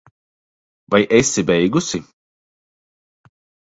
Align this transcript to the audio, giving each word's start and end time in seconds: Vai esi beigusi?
Vai 0.95 1.03
esi 1.19 1.43
beigusi? 1.51 1.99